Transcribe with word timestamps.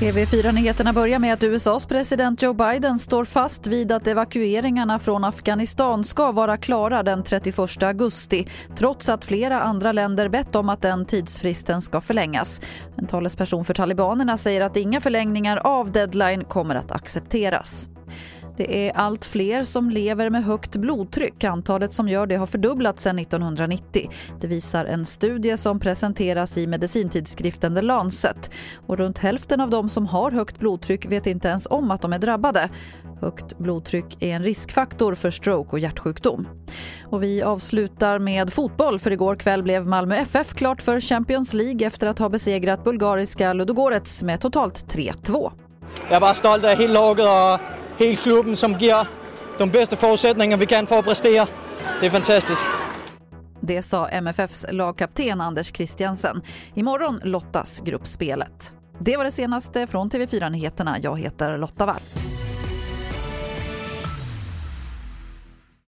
TV4-nyheterna 0.00 0.92
börjar 0.92 1.18
med 1.18 1.34
att 1.34 1.42
USAs 1.42 1.86
president 1.86 2.42
Joe 2.42 2.52
Biden 2.52 2.98
står 2.98 3.24
fast 3.24 3.66
vid 3.66 3.92
att 3.92 4.06
evakueringarna 4.06 4.98
från 4.98 5.24
Afghanistan 5.24 6.04
ska 6.04 6.32
vara 6.32 6.56
klara 6.56 7.02
den 7.02 7.22
31 7.22 7.82
augusti 7.82 8.46
trots 8.76 9.08
att 9.08 9.24
flera 9.24 9.60
andra 9.60 9.92
länder 9.92 10.28
bett 10.28 10.56
om 10.56 10.68
att 10.68 10.82
den 10.82 11.04
tidsfristen 11.04 11.82
ska 11.82 12.00
förlängas. 12.00 12.60
En 12.96 13.06
talesperson 13.06 13.64
för 13.64 13.74
talibanerna 13.74 14.36
säger 14.38 14.60
att 14.60 14.76
inga 14.76 15.00
förlängningar 15.00 15.56
av 15.56 15.92
deadline 15.92 16.44
kommer 16.44 16.74
att 16.74 16.92
accepteras. 16.92 17.88
Det 18.58 18.88
är 18.88 18.96
allt 18.96 19.24
fler 19.24 19.64
som 19.64 19.90
lever 19.90 20.30
med 20.30 20.44
högt 20.44 20.76
blodtryck. 20.76 21.44
Antalet 21.44 21.92
som 21.92 22.08
gör 22.08 22.26
det 22.26 22.36
har 22.36 22.46
fördubblats 22.46 23.02
sedan 23.02 23.18
1990. 23.18 24.10
Det 24.40 24.46
visar 24.46 24.84
en 24.84 25.04
studie 25.04 25.56
som 25.56 25.80
presenteras 25.80 26.58
i 26.58 26.66
medicintidskriften 26.66 27.74
The 27.74 27.82
Lancet. 27.82 28.50
Och 28.86 28.98
runt 28.98 29.18
hälften 29.18 29.60
av 29.60 29.70
de 29.70 29.88
som 29.88 30.06
har 30.06 30.30
högt 30.30 30.58
blodtryck 30.58 31.06
vet 31.06 31.26
inte 31.26 31.48
ens 31.48 31.66
om 31.70 31.90
att 31.90 32.02
de 32.02 32.12
är 32.12 32.18
drabbade. 32.18 32.68
Högt 33.20 33.58
blodtryck 33.58 34.22
är 34.22 34.34
en 34.34 34.44
riskfaktor 34.44 35.14
för 35.14 35.30
stroke 35.30 35.70
och 35.70 35.78
hjärtsjukdom. 35.78 36.48
Och 37.04 37.22
vi 37.22 37.42
avslutar 37.42 38.18
med 38.18 38.52
fotboll 38.52 38.98
för 38.98 39.10
igår 39.10 39.34
kväll 39.36 39.62
blev 39.62 39.86
Malmö 39.86 40.16
FF 40.16 40.54
klart 40.54 40.82
för 40.82 41.00
Champions 41.00 41.54
League 41.54 41.86
efter 41.86 42.06
att 42.06 42.18
ha 42.18 42.28
besegrat 42.28 42.84
bulgariska 42.84 43.52
Ludogorets 43.52 44.22
med 44.22 44.40
totalt 44.40 44.94
3-2. 44.94 45.52
Jag 46.08 46.16
är 46.16 46.20
bara 46.20 46.34
stolt 46.34 46.64
över 46.64 46.76
hela 46.76 47.00
laget 47.00 47.26
och 47.26 47.77
hele 47.98 48.16
klubben 48.16 48.56
som 48.56 48.72
ger 48.72 49.06
de 49.58 49.70
bästa 49.70 49.96
förutsättningarna 49.96 50.60
vi 50.60 50.66
kan 50.66 50.86
för 50.86 50.98
att 50.98 51.04
prestera. 51.04 51.46
Det 52.00 52.06
är 52.06 52.10
fantastiskt. 52.10 52.64
Det 53.60 53.82
sa 53.82 54.08
MFFs 54.08 54.66
lagkapten 54.70 55.40
Anders 55.40 55.72
Christiansen. 55.76 56.42
Imorgon 56.74 57.20
lottas 57.24 57.80
gruppspelet. 57.80 58.74
Det 58.98 59.16
var 59.16 59.24
det 59.24 59.32
senaste 59.32 59.86
från 59.86 60.08
TV4 60.08 60.50
Nyheterna. 60.50 60.96
Jag 61.02 61.18
heter 61.18 61.58
Lotta 61.58 61.86
Wall. 61.86 62.00